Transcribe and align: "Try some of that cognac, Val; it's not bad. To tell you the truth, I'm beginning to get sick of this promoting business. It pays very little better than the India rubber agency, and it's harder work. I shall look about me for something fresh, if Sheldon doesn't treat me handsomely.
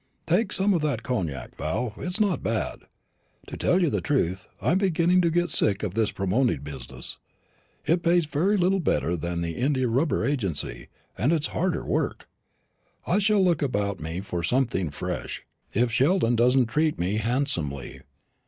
"Try 0.25 0.47
some 0.49 0.73
of 0.73 0.81
that 0.81 1.03
cognac, 1.03 1.55
Val; 1.57 1.93
it's 1.97 2.19
not 2.19 2.41
bad. 2.41 2.79
To 3.45 3.55
tell 3.55 3.79
you 3.79 3.91
the 3.91 4.01
truth, 4.01 4.47
I'm 4.59 4.79
beginning 4.79 5.21
to 5.21 5.29
get 5.29 5.51
sick 5.51 5.83
of 5.83 5.93
this 5.93 6.09
promoting 6.09 6.61
business. 6.61 7.19
It 7.85 8.01
pays 8.01 8.25
very 8.25 8.57
little 8.57 8.79
better 8.79 9.15
than 9.15 9.41
the 9.41 9.55
India 9.57 9.87
rubber 9.87 10.25
agency, 10.25 10.87
and 11.19 11.31
it's 11.31 11.49
harder 11.49 11.85
work. 11.85 12.27
I 13.05 13.19
shall 13.19 13.45
look 13.45 13.61
about 13.61 13.99
me 13.99 14.21
for 14.21 14.41
something 14.41 14.89
fresh, 14.89 15.43
if 15.71 15.91
Sheldon 15.91 16.35
doesn't 16.35 16.65
treat 16.65 16.97
me 16.97 17.17
handsomely. 17.17 18.01